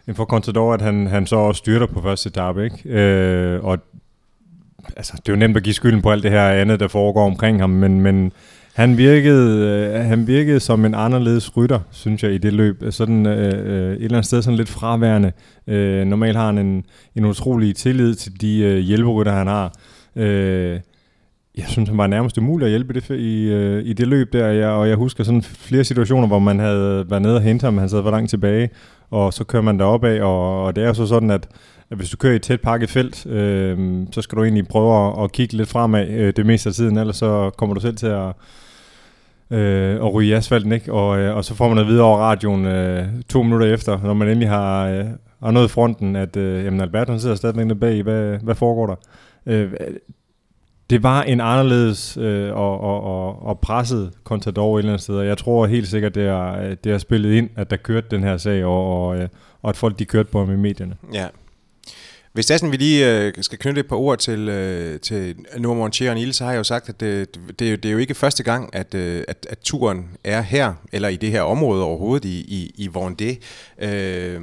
end 0.08 0.16
for 0.16 0.26
Contador, 0.26 0.74
at 0.74 0.82
han, 0.82 1.08
han 1.08 1.28
så 1.28 1.36
også 1.36 1.60
styrter 1.60 1.86
på 1.86 2.02
første 2.02 2.28
etape, 2.28 2.64
ikke? 2.64 2.90
Øh, 2.90 3.64
og 3.64 3.80
altså, 4.98 5.14
det 5.18 5.30
er 5.30 5.34
jo 5.34 5.40
nemt 5.40 5.58
at 5.58 5.64
give 5.64 5.74
skylden 5.74 6.02
på 6.02 6.12
alt 6.12 6.24
det 6.24 6.32
her 6.32 6.50
andet, 6.50 6.80
der 6.80 6.88
foregår 6.88 7.26
omkring 7.26 7.60
ham, 7.60 7.70
men, 7.70 8.02
men 8.02 8.32
han 8.74 8.98
virkede, 8.98 9.68
øh, 9.68 10.06
han 10.06 10.28
virkede 10.28 10.60
som 10.60 10.86
en 10.86 10.96
anderledes 10.96 11.58
rytter, 11.58 11.80
synes 11.92 12.24
jeg, 12.24 12.34
i 12.34 12.38
det 12.38 12.54
løb. 12.54 12.84
Sådan 12.90 13.26
øh, 13.26 13.48
øh, 13.48 13.94
et 13.94 14.04
eller 14.04 14.18
andet 14.18 14.26
sted 14.26 14.42
sådan 14.42 14.58
lidt 14.58 14.70
fraværende. 14.70 15.32
Øh, 15.68 16.06
normalt 16.06 16.38
har 16.38 16.46
han 16.46 16.58
en, 16.58 16.86
en 17.16 17.26
utrolig 17.26 17.76
tillid 17.76 18.16
til 18.16 18.42
de 18.42 18.60
øh, 18.60 18.78
hjælperytter, 18.78 19.32
han 19.32 19.48
har. 19.48 19.74
Øh, 20.16 20.80
jeg 21.58 21.66
synes, 21.68 21.90
han 21.90 21.98
var 21.98 22.08
nærmest 22.08 22.38
umulig 22.38 22.66
at 22.66 22.70
hjælpe 22.70 22.94
det 22.94 23.10
i, 23.10 23.52
øh, 23.52 23.86
i 23.86 23.94
det 23.94 24.08
løb 24.08 24.34
der, 24.34 24.48
jeg, 24.48 24.70
og 24.70 24.90
jeg 24.90 24.96
husker 24.96 25.24
sådan 25.24 25.42
flere 25.42 25.84
situationer, 25.84 26.28
hvor 26.28 26.40
man 26.40 26.60
havde 26.60 27.10
været 27.10 27.22
nede 27.22 27.36
og 27.36 27.42
hente 27.42 27.64
ham, 27.64 27.78
han 27.78 27.90
sad 27.90 28.04
for 28.04 28.12
langt 28.12 28.30
tilbage, 28.30 28.70
og 29.10 29.34
så 29.34 29.44
kører 29.44 29.64
man 29.64 29.80
derop 29.80 30.04
af, 30.04 30.22
og, 30.22 30.64
og 30.64 30.76
det 30.76 30.84
er 30.84 30.88
jo 30.88 30.94
så 30.94 31.06
sådan, 31.06 31.32
at 31.32 31.48
at 31.92 31.98
hvis 31.98 32.10
du 32.10 32.18
kører 32.18 32.34
i 32.34 32.36
et 32.36 32.42
tæt 32.42 32.62
pakket 32.62 32.90
felt, 32.90 33.26
øh, 33.26 34.06
så 34.12 34.22
skal 34.22 34.38
du 34.38 34.44
egentlig 34.44 34.68
prøve 34.68 35.08
at, 35.08 35.24
at 35.24 35.32
kigge 35.32 35.58
lidt 35.58 35.70
fremad 35.70 36.08
øh, 36.08 36.34
det 36.36 36.46
meste 36.46 36.70
af 36.70 36.74
tiden, 36.74 36.98
ellers 36.98 37.18
så 37.18 37.52
kommer 37.58 37.74
du 37.74 37.82
selv 37.82 37.96
til 37.96 38.08
at, 38.08 38.34
øh, 39.52 39.96
at 39.96 40.14
ryge 40.14 40.30
i 40.30 40.34
asfalten, 40.34 40.72
ikke? 40.72 40.94
Og, 40.94 41.20
øh, 41.20 41.36
og 41.36 41.46
så 41.46 41.56
får 41.56 41.70
man 41.70 41.78
at 41.78 41.88
vide 41.88 42.02
over 42.02 42.18
radioen 42.18 42.66
øh, 42.66 43.06
to 43.30 43.44
minutter 43.44 43.74
efter, 43.74 44.00
når 44.04 44.14
man 44.14 44.28
endelig 44.28 44.50
har, 44.50 44.88
øh, 44.88 45.06
har 45.44 45.52
nået 45.52 45.72
fronten, 45.72 46.16
at 46.16 46.38
øh, 46.38 46.66
jamen 46.66 46.82
Albert 46.82 47.10
han 47.10 47.20
sidder 47.20 47.36
stadigvæk 47.36 47.66
nede 47.66 47.80
bag, 47.80 48.04
hvad, 48.04 48.38
hvad 48.38 48.56
foregår 48.56 48.88
der? 48.88 48.96
Øh, 49.46 49.72
det 50.90 51.04
var 51.04 51.24
en 51.24 51.42
anderledes 51.42 52.18
øh, 52.18 52.54
og, 52.54 52.82
og, 52.82 53.04
og, 53.04 53.46
og 53.46 53.60
presset 53.60 54.12
Contador 54.24 54.76
et 54.76 54.80
eller 54.80 54.92
andet 54.92 55.04
sted, 55.04 55.16
og 55.16 55.26
jeg 55.26 55.38
tror 55.38 55.66
helt 55.66 55.88
sikkert, 55.88 56.16
det 56.16 56.30
har 56.30 56.60
øh, 56.60 56.76
det 56.84 56.92
er 56.92 56.98
spillet 56.98 57.32
ind, 57.32 57.50
at 57.56 57.70
der 57.70 57.78
kørte 57.78 58.08
den 58.12 58.24
her 58.24 58.38
sag, 58.38 58.66
og, 58.66 59.08
og, 59.08 59.18
øh, 59.18 59.28
og 59.62 59.70
at 59.70 59.78
folk 59.78 60.00
de 60.00 60.06
kørte 60.06 60.32
på 60.32 60.40
ham 60.40 60.54
i 60.54 60.58
medierne. 60.58 60.96
Ja, 61.14 61.28
hvis 62.34 62.46
det 62.46 62.54
er 62.54 62.58
sådan, 62.58 62.72
vi 62.72 62.78
lige 62.78 63.12
øh, 63.22 63.34
skal 63.42 63.58
knytte 63.60 63.80
et 63.80 63.88
par 63.88 63.96
ord 63.96 64.18
til, 64.20 64.50
øh, 64.50 65.00
til 65.00 65.36
Nour 65.58 65.84
og 65.84 66.16
Niel, 66.16 66.34
så 66.34 66.44
har 66.44 66.52
jeg 66.52 66.58
jo 66.58 66.64
sagt, 66.64 66.90
at 66.90 67.00
det, 67.00 67.28
det, 67.60 67.68
er 67.68 67.72
jo, 67.72 67.76
det 67.76 67.86
er 67.90 67.92
jo 67.94 67.98
ikke 67.98 68.16
første 68.16 68.44
gang, 68.44 68.70
at, 68.76 68.94
øh, 68.94 69.24
at, 69.28 69.48
at 69.50 69.58
turen 69.64 70.06
er 70.24 70.42
her, 70.42 70.74
eller 70.92 71.10
i 71.10 71.16
det 71.16 71.32
her 71.32 71.42
område 71.42 71.84
overhovedet, 71.84 72.26
i, 72.26 72.40
i, 72.40 72.74
i 72.78 72.90
Vendée. 72.96 73.36
Øh, 73.86 74.42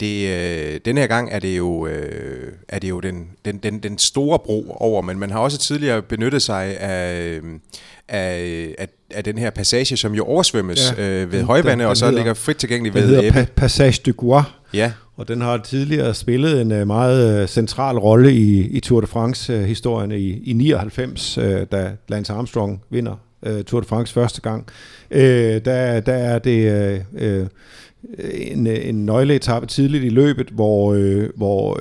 det, 0.00 0.28
øh, 0.28 0.80
den 0.84 0.98
her 0.98 1.06
gang 1.06 1.28
er 1.32 1.38
det 1.38 1.56
jo, 1.58 1.86
øh, 1.86 2.52
er 2.68 2.78
det 2.78 2.88
jo 2.88 3.00
den, 3.00 3.26
den, 3.44 3.58
den, 3.58 3.78
den 3.78 3.98
store 3.98 4.38
bro 4.38 4.76
over, 4.80 5.02
men 5.02 5.18
man 5.18 5.30
har 5.30 5.38
også 5.38 5.58
tidligere 5.58 6.02
benyttet 6.02 6.42
sig 6.42 6.78
af, 6.80 7.40
af, 8.08 8.74
af, 8.78 8.88
af 9.10 9.24
den 9.24 9.38
her 9.38 9.50
passage, 9.50 9.96
som 9.96 10.14
jo 10.14 10.24
oversvømmes 10.24 10.94
ja, 10.98 11.02
øh, 11.02 11.32
ved 11.32 11.42
højvande, 11.42 11.86
og 11.86 11.96
så 11.96 12.04
hedder, 12.04 12.18
ligger 12.18 12.34
frit 12.34 12.56
tilgængelig 12.56 12.94
ved 12.94 13.02
Den 13.02 13.10
hedder 13.10 13.44
pa- 13.44 13.52
Passage 13.56 14.02
du 14.06 14.12
Gois. 14.12 14.44
Ja, 14.74 14.92
og 15.16 15.28
den 15.28 15.40
har 15.40 15.56
tidligere 15.56 16.14
spillet 16.14 16.60
en 16.60 16.72
øh, 16.72 16.86
meget 16.86 17.42
øh, 17.42 17.48
central 17.48 17.98
rolle 17.98 18.32
i, 18.32 18.60
i 18.60 18.80
Tour 18.80 19.00
de 19.00 19.06
France-historien 19.06 20.12
øh, 20.12 20.18
i, 20.18 20.42
i 20.44 20.52
99, 20.52 21.38
da 21.72 21.92
Lance 22.08 22.32
Armstrong 22.32 22.82
vinder 22.90 23.14
Tour 23.66 23.80
de 23.80 23.86
France 23.86 24.14
første 24.14 24.40
gang. 24.40 24.66
Uh, 25.10 25.18
der, 25.18 26.00
der 26.00 26.12
er 26.12 26.38
det 26.38 27.02
uh, 27.12 27.46
en, 28.28 28.66
en 28.66 29.06
nøgleetappe 29.06 29.68
tidligt 29.68 30.04
i 30.04 30.08
løbet, 30.08 30.48
hvor, 30.48 30.96
hvor 31.36 31.80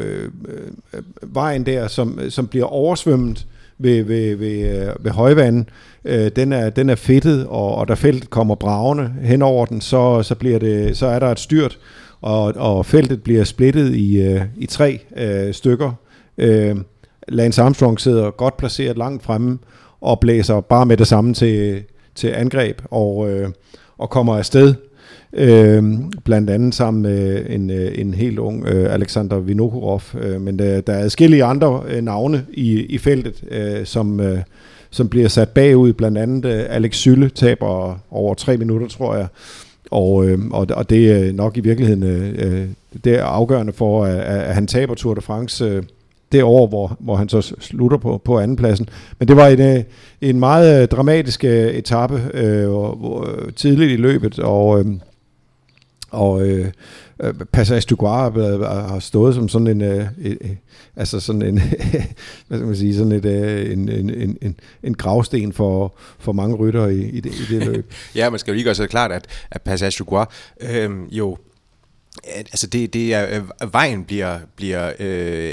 vejen 1.21 1.65
der, 1.65 1.87
som, 1.87 2.19
som 2.29 2.47
bliver 2.47 2.65
oversvømmet 2.65 3.47
ved, 3.77 4.03
ved, 4.03 4.35
ved, 4.35 4.89
ved 4.99 5.11
højvand, 5.11 5.65
øh, 6.05 6.31
den, 6.35 6.53
er, 6.53 6.69
den 6.69 6.89
er 6.89 6.95
fedtet, 6.95 7.47
og, 7.47 7.75
og 7.75 7.87
da 7.87 7.93
feltet 7.93 8.29
kommer 8.29 8.55
bravende 8.55 9.13
hen 9.21 9.41
over 9.41 9.65
den, 9.65 9.81
så, 9.81 10.23
så, 10.23 10.35
bliver 10.35 10.59
det, 10.59 10.97
så 10.97 11.07
er 11.07 11.19
der 11.19 11.27
et 11.31 11.39
styrt, 11.39 11.77
og, 12.21 12.53
og 12.55 12.85
feltet 12.85 13.23
bliver 13.23 13.43
splittet 13.43 13.95
i, 13.95 14.21
øh, 14.21 14.41
i 14.57 14.65
tre 14.65 14.99
øh, 15.17 15.53
stykker. 15.53 15.91
Øh, 16.37 16.75
Lance 17.27 17.61
Armstrong 17.61 17.99
sidder 17.99 18.31
godt 18.31 18.57
placeret 18.57 18.97
langt 18.97 19.23
fremme 19.23 19.59
og 20.01 20.19
blæser 20.19 20.61
bare 20.61 20.85
med 20.85 20.97
det 20.97 21.07
samme 21.07 21.33
til, 21.33 21.83
til 22.15 22.27
angreb 22.27 22.81
og, 22.91 23.29
øh, 23.29 23.49
og 23.97 24.09
kommer 24.09 24.37
afsted. 24.37 24.73
Øh, 25.33 25.83
blandt 26.25 26.49
andet 26.49 26.75
sammen 26.75 27.01
med 27.01 27.45
en, 27.49 27.69
øh, 27.69 27.91
en 27.95 28.13
helt 28.13 28.39
ung 28.39 28.65
øh, 28.65 28.93
Alexander 28.93 29.39
Vinokurov. 29.39 30.01
Øh, 30.19 30.41
men 30.41 30.59
der, 30.59 30.81
der 30.81 30.93
er 30.93 31.03
adskillige 31.03 31.43
andre 31.43 31.83
øh, 31.87 32.01
navne 32.01 32.45
i, 32.53 32.81
i 32.81 32.97
feltet, 32.97 33.43
øh, 33.51 33.85
som, 33.85 34.19
øh, 34.19 34.39
som 34.89 35.09
bliver 35.09 35.27
sat 35.27 35.49
bagud. 35.49 35.93
Blandt 35.93 36.17
andet 36.17 36.45
øh, 36.45 36.65
Alex 36.69 36.95
Sylle 36.95 37.29
taber 37.29 37.99
over 38.11 38.33
tre 38.33 38.57
minutter, 38.57 38.87
tror 38.87 39.15
jeg. 39.15 39.27
Og, 39.91 40.25
øh, 40.25 40.39
og, 40.51 40.67
og 40.69 40.89
det 40.89 41.11
er 41.11 41.33
nok 41.33 41.57
i 41.57 41.59
virkeligheden 41.59 42.03
øh, 42.03 42.33
øh 42.37 42.67
det 43.03 43.15
er 43.15 43.23
afgørende 43.23 43.73
for, 43.73 44.05
at, 44.05 44.17
at 44.19 44.55
han 44.55 44.67
taber 44.67 44.95
Tour 44.95 45.13
de 45.13 45.21
France 45.21 45.65
øh, 45.65 45.83
det 46.31 46.43
år, 46.43 46.67
hvor, 46.67 46.97
hvor 46.99 47.15
han 47.15 47.29
så 47.29 47.41
slutter 47.59 47.97
på, 47.97 48.21
på 48.25 48.39
andenpladsen. 48.39 48.89
Men 49.19 49.27
det 49.27 49.35
var 49.35 49.47
en, 49.47 49.61
øh, 49.61 49.83
en 50.21 50.39
meget 50.39 50.81
øh, 50.81 50.87
dramatisk 50.87 51.43
øh, 51.43 51.67
etape 51.67 52.21
øh, 52.33 52.69
tidligt 53.55 53.91
i 53.91 53.95
løbet, 53.95 54.39
og, 54.39 54.79
øh, 54.79 54.85
og 56.11 56.47
øh, 56.47 56.71
øh, 57.19 57.33
Passage 57.51 57.85
du 57.89 57.95
Guar 57.95 58.29
har 58.87 58.99
stået 58.99 59.35
som 59.35 59.49
sådan 59.49 59.67
en, 59.67 59.81
øh, 59.81 60.05
øh, 60.17 60.35
altså 60.95 61.19
sådan 61.19 61.41
en, 61.41 61.59
hvad 62.47 62.57
skal 62.57 62.65
man 62.65 62.75
sige, 62.75 62.95
sådan 62.95 63.11
et, 63.11 63.25
øh, 63.25 63.71
en, 63.71 63.89
en, 63.89 64.37
en, 64.41 64.59
en, 64.83 64.93
gravsten 64.93 65.53
for, 65.53 65.97
for 66.19 66.31
mange 66.31 66.55
rytter 66.55 66.87
i, 66.87 67.01
i, 67.01 67.19
det, 67.19 67.33
i 67.33 67.53
det 67.53 67.65
løb. 67.65 67.93
ja, 68.15 68.29
man 68.29 68.39
skal 68.39 68.51
jo 68.51 68.55
lige 68.55 68.63
gøre 68.63 68.75
sig 68.75 68.89
klart, 68.89 69.11
at, 69.11 69.27
at 69.51 69.61
Passage 69.61 69.95
du 69.99 70.03
Guar 70.03 70.33
øh, 70.61 70.91
jo 71.11 71.37
altså 72.25 72.67
det, 72.67 72.93
det 72.93 73.13
er, 73.13 73.25
øh, 73.61 73.73
vejen 73.73 74.03
bliver, 74.03 74.37
bliver 74.55 74.91
øh, 74.99 75.51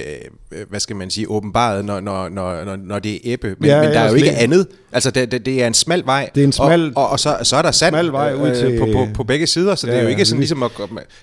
hvad 0.68 0.80
skal 0.80 0.96
man 0.96 1.10
sige, 1.10 1.30
åbenbaret, 1.30 1.84
når, 1.84 2.00
når, 2.00 2.28
når, 2.28 2.76
når 2.76 2.98
det 2.98 3.14
er 3.14 3.18
æbbe, 3.24 3.56
men, 3.58 3.70
ja, 3.70 3.82
men 3.82 3.90
der 3.90 4.00
er 4.00 4.08
jo 4.08 4.14
ikke 4.14 4.30
andet. 4.30 4.66
Altså 4.92 5.10
det, 5.10 5.32
det, 5.32 5.46
det 5.46 5.62
er 5.62 5.66
en 5.66 5.74
smal 5.74 6.02
vej, 6.06 6.30
det 6.34 6.40
er 6.40 6.44
en 6.44 6.52
smal, 6.52 6.92
og, 6.96 7.04
og, 7.04 7.10
og 7.10 7.20
så, 7.20 7.36
så 7.42 7.56
er 7.56 7.62
der 7.62 7.70
sand 7.70 7.94
smal 7.94 8.12
vej 8.12 8.34
ud 8.34 8.48
øh, 8.48 8.56
til, 8.56 8.78
på, 8.78 8.86
på, 8.92 9.06
på 9.14 9.24
begge 9.24 9.46
sider, 9.46 9.74
så 9.74 9.86
ja, 9.86 9.92
det 9.92 9.98
er 9.98 10.02
jo 10.02 10.08
ikke 10.08 10.24
sådan 10.24 10.40
ligesom 10.40 10.62
at... 10.62 10.70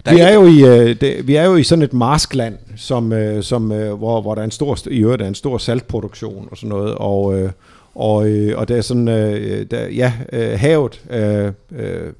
Der 0.05 0.13
vi, 0.13 0.19
er, 0.19 0.27
er 0.27 0.33
jo 0.33 0.45
i, 0.45 0.65
øh, 0.65 1.01
det, 1.01 1.27
vi 1.27 1.35
er 1.35 1.45
jo 1.45 1.55
i 1.55 1.63
sådan 1.63 1.83
et 1.83 1.93
marskland, 1.93 2.57
som, 2.77 3.13
øh, 3.13 3.43
som, 3.43 3.71
øh, 3.71 3.93
hvor, 3.93 4.21
hvor 4.21 4.35
der 4.35 4.41
er 4.41 4.45
en 4.45 4.51
stor, 4.51 4.77
i 4.91 4.99
øvrigt 4.99 5.21
er 5.21 5.27
en 5.27 5.35
stor 5.35 5.57
saltproduktion 5.57 6.47
og 6.51 6.57
sådan 6.57 6.69
noget, 6.69 6.95
og, 6.95 7.39
øh, 7.39 7.51
og, 7.95 8.27
øh, 8.29 8.57
og 8.57 8.67
der 8.67 8.77
er 8.77 8.81
sådan, 8.81 9.07
øh, 9.07 9.65
der, 9.71 9.87
ja, 9.87 10.13
øh, 10.33 10.59
havet 10.59 11.01
øh, 11.09 11.51
øh, 11.75 12.13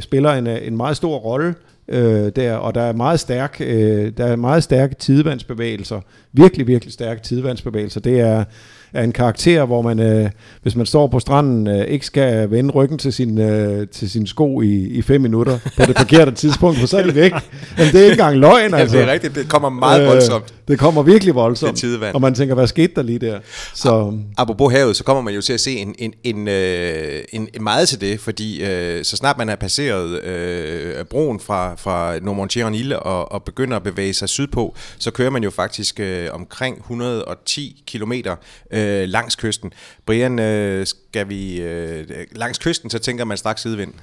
spiller 0.00 0.32
en, 0.32 0.46
en 0.46 0.76
meget 0.76 0.96
stor 0.96 1.16
rolle 1.16 1.54
øh, 1.88 2.32
der, 2.36 2.54
og 2.54 2.74
der 2.74 2.80
er 2.80 2.92
meget 2.92 3.20
stærk, 3.20 3.56
øh, 3.60 4.12
der 4.16 4.24
er 4.24 4.36
meget 4.36 4.62
stærke 4.62 4.94
tidevandsbevægelser, 4.94 6.00
virkelig, 6.32 6.66
virkelig 6.66 6.92
stærke 6.92 7.22
tidevandsbevægelser. 7.22 8.00
Det 8.00 8.20
er, 8.20 8.44
er 8.92 9.02
en 9.02 9.12
karakter, 9.12 9.64
hvor 9.64 9.82
man, 9.82 10.00
øh, 10.00 10.30
hvis 10.62 10.76
man 10.76 10.86
står 10.86 11.06
på 11.06 11.20
stranden, 11.20 11.66
øh, 11.66 11.84
ikke 11.84 12.06
skal 12.06 12.50
vende 12.50 12.70
ryggen 12.70 12.98
til 12.98 13.12
sin, 13.12 13.40
øh, 13.40 13.88
til 13.88 14.10
sin 14.10 14.26
sko 14.26 14.60
i, 14.60 14.74
i 14.74 15.02
fem 15.02 15.20
minutter 15.20 15.58
på 15.76 15.82
det 15.86 15.98
forkerte 15.98 16.32
tidspunkt, 16.32 16.78
for 16.78 16.86
så 16.86 16.98
er 16.98 17.02
det 17.02 17.14
væk. 17.14 17.32
Men 17.78 17.86
det 17.86 17.94
er 17.94 18.02
ikke 18.02 18.12
engang 18.12 18.36
løgn, 18.36 18.74
altså. 18.74 18.96
Ja, 18.96 19.02
det 19.02 19.08
er 19.08 19.12
rigtigt. 19.12 19.34
Det 19.34 19.48
kommer 19.48 19.68
meget 19.68 20.02
øh, 20.02 20.08
voldsomt. 20.08 20.54
Det 20.68 20.78
kommer 20.78 21.02
virkelig 21.02 21.34
voldsomt. 21.34 21.72
Det 21.72 21.80
Og 22.14 22.20
man 22.20 22.34
tænker, 22.34 22.54
hvad 22.54 22.66
skete 22.66 22.92
der 22.96 23.02
lige 23.02 23.18
der? 23.18 23.40
Så. 23.74 24.18
Apropos 24.36 24.72
havet, 24.72 24.96
så 24.96 25.04
kommer 25.04 25.22
man 25.22 25.34
jo 25.34 25.40
til 25.40 25.52
at 25.52 25.60
se 25.60 25.76
en, 25.76 25.94
en, 25.98 26.14
en, 26.24 26.48
øh, 26.48 27.22
en, 27.32 27.48
en 27.54 27.64
meget 27.64 27.88
til 27.88 28.00
det, 28.00 28.20
fordi 28.20 28.64
øh, 28.64 29.04
så 29.04 29.16
snart 29.16 29.38
man 29.38 29.48
har 29.48 29.56
passeret 29.56 30.22
øh, 30.24 31.04
broen 31.04 31.40
fra, 31.40 31.74
fra 31.74 32.18
Nomontier 32.18 32.96
og, 32.96 33.32
og 33.32 33.42
begynder 33.44 33.76
at 33.76 33.82
bevæge 33.82 34.14
sig 34.14 34.28
sydpå, 34.28 34.74
så 34.98 35.10
kører 35.10 35.30
man 35.30 35.44
jo 35.44 35.50
faktisk 35.50 36.00
øh, 36.00 36.28
omkring 36.32 36.78
110 36.78 37.82
kilometer 37.86 38.36
øh, 38.70 39.08
langs 39.08 39.36
kysten. 39.36 39.72
Brian, 40.06 40.38
øh, 40.38 40.86
skal 40.86 41.28
vi 41.28 41.60
øh, 41.60 42.06
langs 42.32 42.58
kysten, 42.58 42.90
så 42.90 42.98
tænker 42.98 43.24
man 43.24 43.36
straks 43.36 43.62
sidevind. 43.62 43.94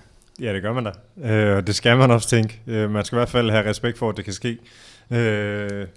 Ja, 0.41 0.53
det 0.53 0.61
gør 0.61 0.73
man 0.73 0.83
da. 0.83 0.91
Øh, 1.33 1.57
og 1.57 1.67
det 1.67 1.75
skal 1.75 1.97
man 1.97 2.11
også 2.11 2.29
tænke. 2.29 2.61
Øh, 2.67 2.91
man 2.91 3.05
skal 3.05 3.15
i 3.15 3.19
hvert 3.19 3.29
fald 3.29 3.51
have 3.51 3.69
respekt 3.69 3.97
for, 3.97 4.09
at 4.09 4.17
det 4.17 4.25
kan 4.25 4.33
ske. 4.33 4.57
Øh, 5.11 5.87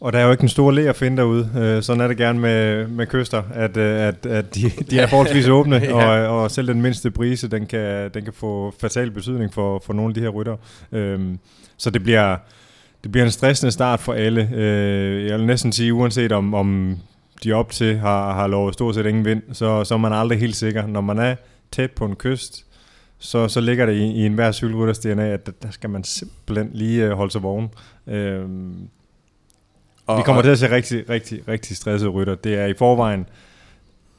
og 0.00 0.12
der 0.12 0.18
er 0.18 0.24
jo 0.24 0.30
ikke 0.30 0.42
en 0.42 0.48
stor 0.48 0.70
læ 0.70 0.86
at 0.86 0.96
finde 0.96 1.16
derude. 1.16 1.50
Øh, 1.56 1.82
sådan 1.82 2.00
er 2.00 2.08
det 2.08 2.16
gerne 2.16 2.38
med, 2.38 2.86
med 2.86 3.06
kyster, 3.06 3.42
at, 3.54 3.76
øh, 3.76 4.00
at, 4.00 4.26
at 4.26 4.54
de, 4.54 4.70
de 4.90 4.98
er 4.98 5.06
forholdsvis 5.06 5.48
åbne, 5.48 5.76
ja. 5.84 6.26
og, 6.28 6.42
og 6.42 6.50
selv 6.50 6.68
den 6.68 6.82
mindste 6.82 7.10
brise, 7.10 7.48
den 7.48 7.66
kan, 7.66 8.10
den 8.14 8.24
kan 8.24 8.32
få 8.32 8.74
fatal 8.80 9.10
betydning 9.10 9.54
for, 9.54 9.82
for 9.86 9.92
nogle 9.92 10.10
af 10.10 10.14
de 10.14 10.20
her 10.20 10.28
rytter. 10.28 10.56
Øh, 10.92 11.20
så 11.76 11.90
det 11.90 12.02
bliver, 12.02 12.36
det 13.02 13.12
bliver 13.12 13.24
en 13.24 13.30
stressende 13.30 13.72
start 13.72 14.00
for 14.00 14.12
alle. 14.12 14.50
Øh, 14.54 15.26
jeg 15.26 15.38
vil 15.38 15.46
næsten 15.46 15.72
sige, 15.72 15.94
uanset 15.94 16.32
om, 16.32 16.54
om 16.54 16.96
de 17.44 17.52
op 17.52 17.70
til 17.70 17.98
har, 17.98 18.34
har 18.34 18.46
lovet 18.46 18.74
stort 18.74 18.94
set 18.94 19.06
ingen 19.06 19.24
vind, 19.24 19.42
så, 19.52 19.84
så 19.84 19.94
er 19.94 19.98
man 19.98 20.12
aldrig 20.12 20.40
helt 20.40 20.56
sikker. 20.56 20.86
Når 20.86 21.00
man 21.00 21.18
er 21.18 21.34
tæt 21.72 21.90
på 21.90 22.04
en 22.04 22.16
kyst, 22.16 22.64
så, 23.18 23.48
så 23.48 23.60
ligger 23.60 23.86
det 23.86 23.94
i, 23.94 24.04
i 24.04 24.26
enhver 24.26 24.52
cykelrytters 24.52 24.98
DNA, 24.98 25.26
at 25.28 25.50
der 25.62 25.70
skal 25.70 25.90
man 25.90 26.04
simpelthen 26.04 26.70
lige 26.72 27.04
øh, 27.04 27.10
holde 27.10 27.32
sig 27.32 27.42
vågen. 27.42 27.68
Øhm, 28.06 28.88
og, 30.08 30.18
vi 30.18 30.22
kommer 30.22 30.40
og, 30.40 30.44
til 30.44 30.50
at 30.50 30.58
se 30.58 30.70
rigtig, 30.70 31.10
rigtig, 31.10 31.40
rigtig 31.48 31.76
stressede 31.76 32.10
rytter. 32.10 32.34
Det 32.34 32.54
er 32.54 32.66
i 32.66 32.74
forvejen 32.74 33.26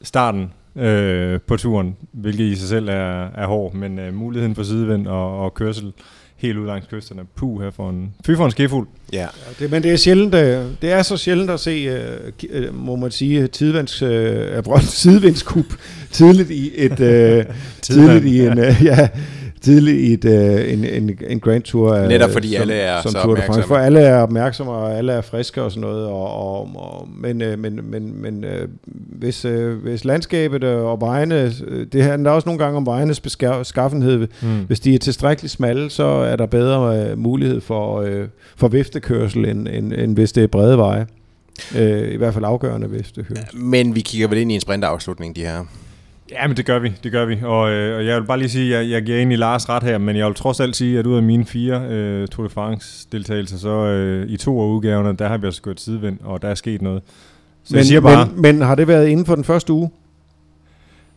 starten 0.01 0.53
øh, 0.75 1.39
på 1.48 1.58
turen, 1.58 1.96
hvilket 2.12 2.43
i 2.43 2.55
sig 2.55 2.69
selv 2.69 2.89
er, 2.89 3.27
er 3.27 3.46
hård, 3.46 3.74
men 3.74 4.00
øh, 4.00 4.13
muligheden 4.13 4.55
for 4.55 4.63
sidevind 4.63 5.08
og, 5.08 5.43
og 5.43 5.53
kørsel 5.53 5.93
helt 6.38 6.58
ud 6.58 6.67
langs 6.67 6.88
kysterne. 6.88 7.22
Puh, 7.36 7.62
her 7.62 7.72
for 7.72 7.89
en, 7.89 8.13
fy 8.25 8.31
for 8.36 8.46
en 8.46 8.51
skifuld. 8.51 8.88
Ja. 9.13 9.19
ja 9.19 9.27
det, 9.60 9.72
men 9.72 9.84
det 9.84 9.91
er 9.91 9.96
sjældent, 9.96 10.36
øh, 10.36 10.65
det 10.81 10.91
er 10.91 11.01
så 11.01 11.17
sjældent 11.17 11.50
at 11.50 11.60
se, 11.60 12.01
uh, 12.53 12.75
må 12.75 12.96
man 12.96 13.12
sige, 13.12 13.48
tidvands, 13.48 14.01
uh, 14.01 14.81
sidevindskup 15.01 15.65
tidligt 16.12 16.50
i 16.50 16.72
et, 16.75 16.91
uh, 17.48 17.55
tidligt 17.81 18.25
i 18.25 18.39
en, 18.39 18.60
uh, 18.60 18.86
ja, 18.86 19.10
tidligt 19.62 19.98
i 19.98 20.13
et, 20.13 20.25
uh, 20.25 20.74
en, 20.74 20.86
en, 21.04 21.20
en 21.28 21.39
Grand 21.39 21.63
Tour. 21.63 22.08
Netop 22.08 22.30
fordi 22.30 22.54
som, 22.54 22.62
alle 22.62 22.74
er 22.74 23.01
som 23.01 23.12
så 23.12 23.22
Tour 23.22 23.32
opmærksomme. 23.32 23.63
For 23.63 23.75
alle 23.75 24.00
er 24.00 24.22
opmærksomme, 24.22 24.72
og 24.72 24.98
alle 24.98 25.12
er 25.13 25.22
friske 25.22 25.63
og 25.63 25.72
sådan 25.72 25.82
noget. 25.82 26.06
Og, 26.06 26.34
og, 26.36 26.70
og, 26.75 27.08
men 27.22 27.42
uh, 27.42 27.60
men, 27.60 27.80
men, 27.84 28.22
men 28.22 28.44
uh, 28.44 28.70
hvis, 29.20 29.46
uh, 29.46 29.72
hvis 29.72 30.06
landskabet 30.06 30.63
og 30.63 31.01
vejene, 31.01 31.51
det 31.94 32.04
handler 32.04 32.32
også 32.32 32.50
nogle 32.50 32.63
gange 32.63 32.78
om 32.78 32.86
vejenes 32.86 33.20
beskaffenhed. 33.20 34.28
Mm. 34.42 34.48
Hvis 34.68 34.80
de 34.80 34.96
er 34.96 35.00
tilstrækkeligt 35.00 35.54
smalle, 35.54 35.89
så 35.89 36.04
er 36.04 36.36
der 36.36 36.46
bedre 36.46 37.12
uh, 37.12 37.20
mulighed 37.20 37.62
for, 37.62 38.01
uh, 38.01 38.08
for 38.58 38.68
viftekørsel, 38.68 39.46
end, 39.46 39.68
end, 39.68 39.94
end 39.94 40.16
hvis 40.16 40.32
det 40.32 40.44
er 40.44 40.48
brede 40.48 40.78
veje. 40.78 41.08
Uh, 41.75 42.13
I 42.13 42.16
hvert 42.18 42.34
fald 42.34 42.46
afgørende 42.46 42.89
viftekørsel. 42.89 43.46
Men 43.54 43.96
vi 43.96 44.01
kigger 44.01 44.28
vel 44.28 44.38
ind 44.38 44.51
i 44.51 44.56
en 44.56 44.62
sprintafslutning, 44.62 45.36
de 45.36 45.42
her 45.42 45.66
Ja, 46.32 46.48
men 46.48 46.58
det 46.58 46.66
gør 46.66 46.80
vi, 46.80 46.94
det 47.04 47.12
gør 47.12 47.26
vi. 47.26 47.38
Og, 47.44 47.72
øh, 47.72 47.98
og 47.98 48.06
jeg 48.06 48.22
vil 48.22 48.28
bare 48.28 48.38
lige 48.38 48.50
sige, 48.50 48.78
at 48.78 48.84
jeg, 48.84 48.92
jeg 48.92 49.04
giver 49.04 49.18
egentlig 49.18 49.38
Lars 49.38 49.70
ret 49.70 49.84
her, 49.84 49.98
men 49.98 50.16
jeg 50.16 50.26
vil 50.26 50.36
trods 50.36 50.60
alt 50.60 50.76
sige, 50.76 51.00
at 51.00 51.08
ud 51.08 51.18
af 51.18 51.24
mine 51.24 51.46
fire 51.46 51.88
øh, 51.90 52.28
Tour 52.28 52.48
de 52.48 52.54
France-deltagelser, 52.54 53.58
så 53.58 53.70
øh, 53.70 54.30
i 54.30 54.38
to 54.38 54.62
af 54.62 54.68
udgaverne, 54.68 55.18
der 55.18 55.28
har 55.28 55.38
vi 55.38 55.48
også 55.48 55.62
gået 55.62 55.80
sidevind, 55.80 56.20
og 56.24 56.42
der 56.42 56.48
er 56.48 56.56
sket 56.56 56.82
noget. 56.82 57.02
Så 57.64 57.74
men, 57.74 57.78
jeg 57.78 57.86
siger 57.86 58.02
bare, 58.02 58.26
men, 58.26 58.42
men 58.42 58.62
har 58.62 58.76
det 58.76 58.88
været 58.88 59.08
inden 59.08 59.26
for 59.26 59.36
den 59.36 59.44
første 59.44 59.74
uge? 59.74 59.90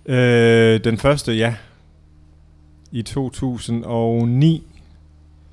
Øh, 0.07 0.81
den 0.85 0.99
første, 0.99 1.33
ja. 1.33 1.54
I 2.92 3.02
2009, 3.02 4.66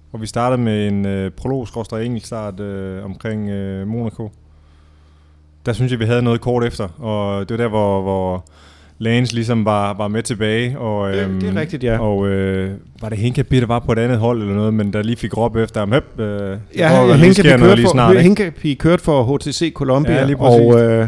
hvor 0.10 0.20
vi 0.20 0.28
startede 0.28 0.62
med 0.62 0.88
en 0.88 1.06
øh, 1.06 1.32
prolog 1.32 1.68
engelsk 2.06 2.28
start 2.28 2.60
øh, 2.60 3.06
omkring 3.06 3.50
øh, 3.50 3.88
Monaco. 3.88 4.32
Der 5.66 5.74
synes 5.74 5.92
jeg, 5.92 6.00
vi 6.00 6.06
havde 6.06 6.22
noget 6.22 6.42
kort 6.42 6.64
efter, 6.64 6.88
og 7.00 7.50
det 7.50 7.58
var 7.58 7.64
der, 7.64 7.70
hvor, 7.70 8.02
hvor 8.02 8.46
Lance 9.00 9.34
ligesom 9.34 9.66
var, 9.66 9.94
var 9.94 10.08
med 10.08 10.24
tilbage. 10.24 10.80
Og, 10.80 11.16
øhm, 11.16 11.34
det, 11.34 11.42
det 11.42 11.44
er 11.44 11.50
øhm, 11.50 11.58
rigtigt, 11.58 11.84
ja. 11.84 12.00
Og 12.00 12.28
øh, 12.28 12.72
var 13.02 13.10
det 13.10 13.18
Hinkapi, 13.18 13.60
der 13.60 13.66
var 13.66 13.80
på 13.80 13.92
et 13.92 14.00
andet 14.00 14.18
hold 14.18 14.42
eller 14.42 14.56
noget, 14.56 14.74
men 14.74 14.94
der 14.94 15.02
lige 15.02 15.16
fik 15.16 15.38
råb 15.38 15.56
efter 15.56 15.80
ham. 15.80 15.92
Høp, 15.92 16.20
øh, 16.20 16.58
ja, 16.78 17.16
Hinkapi 17.16 17.50
kørte, 17.50 17.82
for, 17.82 18.20
Hinkapi 18.20 18.74
kørte 18.74 19.04
for 19.04 19.38
HTC 19.38 19.74
Columbia, 19.74 20.28
ja, 20.28 20.36
og, 20.40 20.82
øh, 20.82 21.08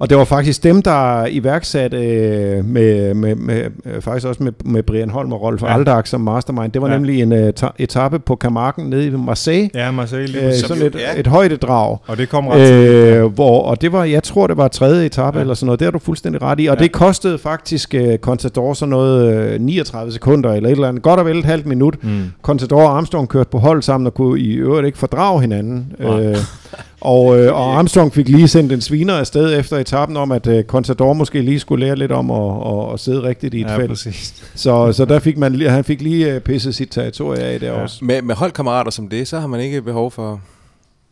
og 0.00 0.10
det 0.10 0.18
var 0.18 0.24
faktisk 0.24 0.62
dem, 0.62 0.82
der 0.82 1.26
iværksatte 1.26 1.96
øh, 1.96 2.64
med, 2.64 3.14
med, 3.14 3.34
med, 3.34 3.64
øh, 3.84 4.02
faktisk 4.02 4.26
også 4.26 4.42
med, 4.42 4.52
med 4.64 4.82
Brian 4.82 5.10
Holm 5.10 5.32
og 5.32 5.42
Rolf 5.42 5.62
ja. 5.62 5.74
Aldag 5.74 6.06
som 6.06 6.20
mastermind. 6.20 6.72
Det 6.72 6.82
var 6.82 6.88
ja. 6.88 6.94
nemlig 6.94 7.22
en 7.22 7.32
uh, 7.32 7.68
etape 7.78 8.18
på 8.18 8.36
Camargen 8.36 8.90
nede 8.90 9.06
i 9.06 9.10
Marseille. 9.10 9.70
Ja, 9.74 9.90
Marseille. 9.90 10.26
Lige 10.26 10.46
øh, 10.46 10.54
sådan 10.54 10.82
et, 10.82 10.94
ja. 10.94 11.20
et 11.20 11.26
højdedrag. 11.26 11.98
Og 12.06 12.16
det 12.16 12.28
kom 12.28 12.48
ret 12.48 12.72
øh, 12.72 13.24
hvor, 13.24 13.62
Og 13.62 13.80
det 13.80 13.92
var, 13.92 14.04
jeg 14.04 14.22
tror, 14.22 14.46
det 14.46 14.56
var 14.56 14.68
tredje 14.68 15.06
etape 15.06 15.38
ja. 15.38 15.40
eller 15.40 15.54
sådan 15.54 15.66
noget. 15.66 15.80
Det 15.80 15.86
har 15.86 15.92
du 15.92 15.98
fuldstændig 15.98 16.42
ret 16.42 16.60
i. 16.60 16.66
Og 16.66 16.76
ja. 16.78 16.82
det 16.82 16.92
kostede 16.92 17.38
faktisk 17.38 17.94
uh, 17.98 18.16
Contador 18.16 18.74
sådan 18.74 18.90
noget 18.90 19.54
uh, 19.54 19.60
39 19.60 20.12
sekunder 20.12 20.52
eller 20.52 20.68
et 20.68 20.72
eller 20.72 20.88
andet. 20.88 21.02
Godt 21.02 21.20
og 21.20 21.26
vel 21.26 21.38
et 21.38 21.44
halvt 21.44 21.66
minut. 21.66 22.04
Mm. 22.04 22.22
Contador 22.42 22.82
og 22.82 22.96
Armstrong 22.96 23.28
kørte 23.28 23.50
på 23.50 23.58
hold 23.58 23.82
sammen 23.82 24.06
og 24.06 24.14
kunne 24.14 24.40
i 24.40 24.52
øvrigt 24.52 24.86
ikke 24.86 24.98
fordrage 24.98 25.40
hinanden. 25.40 25.92
Ja. 25.98 26.20
Øh, 26.20 26.36
og, 27.00 27.38
øh, 27.38 27.54
og 27.54 27.78
Armstrong 27.78 28.14
fik 28.14 28.28
lige 28.28 28.48
sendt 28.48 28.72
en 28.72 28.80
sviner 28.80 29.14
afsted 29.14 29.58
efter 29.58 29.76
etappen 29.76 30.16
om, 30.16 30.32
at 30.32 30.46
øh, 30.46 30.64
Contador 30.64 31.12
måske 31.12 31.42
lige 31.42 31.60
skulle 31.60 31.86
lære 31.86 31.96
lidt 31.96 32.12
om 32.12 32.30
at, 32.30 32.72
at, 32.72 32.92
at 32.92 33.00
sidde 33.00 33.22
rigtigt 33.22 33.54
i 33.54 33.60
et 33.60 33.66
ja, 33.66 33.76
felt. 33.76 33.88
Præcis. 33.88 34.44
Så, 34.54 34.92
så 34.92 35.04
der 35.04 35.18
fik 35.18 35.38
man, 35.38 35.60
han 35.60 35.84
fik 35.84 36.02
lige 36.02 36.34
øh, 36.34 36.40
pisset 36.40 36.74
sit 36.74 36.88
territorie 36.90 37.40
af 37.42 37.60
der 37.60 37.66
ja. 37.66 37.82
også. 37.82 38.04
Med, 38.04 38.22
med 38.22 38.34
holdkammerater 38.34 38.90
som 38.90 39.08
det, 39.08 39.28
så 39.28 39.40
har 39.40 39.46
man 39.46 39.60
ikke 39.60 39.82
behov 39.82 40.10
for, 40.10 40.40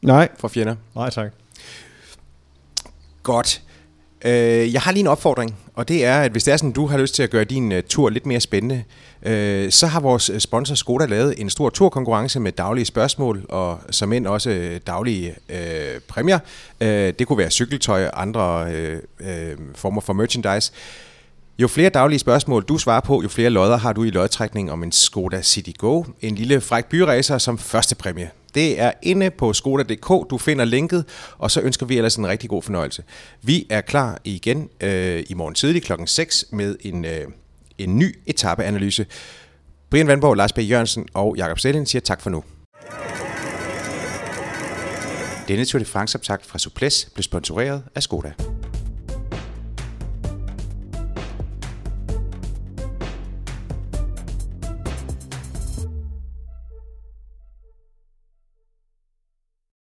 Nej. 0.03 0.29
for 0.39 0.49
fjender. 0.49 0.75
Nej, 0.95 1.11
tak. 1.11 1.33
Godt. 3.23 3.63
Øh, 4.25 4.73
jeg 4.73 4.81
har 4.81 4.93
lige 4.93 5.01
en 5.01 5.07
opfordring, 5.07 5.57
og 5.75 5.89
det 5.89 6.05
er, 6.05 6.21
at 6.21 6.31
hvis 6.31 6.45
det 6.45 6.53
er 6.53 6.57
sådan, 6.57 6.73
du 6.73 6.87
har 6.87 6.99
lyst 6.99 7.15
til 7.15 7.23
at 7.23 7.31
gøre 7.31 7.45
din 7.45 7.73
uh, 7.73 7.79
tur 7.89 8.11
lidt 8.11 8.27
mere 8.27 8.41
spændende, 8.41 8.85
øh, 9.23 9.71
så 9.71 9.87
har 9.87 10.01
vores 10.01 10.31
øh, 10.31 10.41
sponsor 10.41 10.75
Skoda 10.75 11.07
lavet 11.07 11.41
en 11.41 11.51
stor 11.51 11.71
turkonkurrence 11.71 12.41
med 12.41 12.53
daglige 12.53 12.85
spørgsmål, 12.85 13.47
og 13.49 13.79
som 13.91 14.13
end 14.13 14.27
også 14.27 14.51
øh, 14.51 14.81
daglige 14.87 15.35
øh, 15.49 16.01
præmier. 16.09 16.39
Øh, 16.81 17.13
det 17.19 17.27
kunne 17.27 17.39
være 17.39 17.51
cykeltøj 17.51 18.07
og 18.07 18.23
andre 18.23 18.73
øh, 18.73 19.03
øh, 19.21 19.57
former 19.75 20.01
for 20.01 20.13
merchandise. 20.13 20.73
Jo 21.59 21.69
flere 21.69 21.91
daglige 21.91 22.19
spørgsmål 22.19 22.65
du 22.65 22.79
svarer 22.79 23.01
på, 23.01 23.23
jo 23.23 23.29
flere 23.29 23.51
lodder 23.51 23.77
har 23.77 23.93
du 23.93 24.05
i 24.05 24.11
lodtrækning 24.11 24.73
om 24.73 24.83
en 24.83 24.93
Skoda 24.93 25.43
City 25.43 25.71
Go, 25.79 26.05
en 26.21 26.35
lille 26.35 26.61
fræk 26.61 26.85
byracer 26.85 27.39
som 27.39 27.59
første 27.59 27.95
præmie. 27.95 28.31
Det 28.55 28.81
er 28.81 28.93
inde 29.03 29.31
på 29.31 29.53
skoda.dk, 29.53 30.31
du 30.31 30.39
finder 30.39 30.65
linket, 30.65 31.05
og 31.39 31.51
så 31.51 31.61
ønsker 31.61 31.87
vi 31.87 31.97
ellers 31.97 32.17
en 32.17 32.29
rigtig 32.29 32.51
god 32.51 32.63
fornøjelse. 32.63 33.03
Vi 33.43 33.67
er 33.71 33.81
klar 33.81 34.19
igen 34.25 34.69
øh, 34.81 35.25
i 35.29 35.35
morgen 35.35 35.55
tidlig 35.55 35.83
klokken 35.83 36.07
6 36.07 36.45
med 36.53 36.77
en, 36.81 37.05
øh, 37.05 37.27
en 37.79 37.99
ny 37.99 38.19
etapeanalyse. 38.27 39.07
Brian 39.91 40.07
Vandborg, 40.07 40.37
Lars 40.37 40.53
B. 40.53 40.59
Jørgensen 40.59 41.07
og 41.15 41.37
Jakob 41.37 41.59
Stelin 41.59 41.87
siger 41.87 42.01
tak 42.01 42.21
for 42.23 42.31
nu. 42.31 42.45
Denne 45.49 45.65
Tour 45.65 45.79
de 45.79 45.85
France-optakt 45.85 46.47
fra 46.47 46.59
Suples 46.59 47.09
blev 47.15 47.23
sponsoreret 47.23 47.83
af 47.95 48.03
Skoda. 48.03 48.33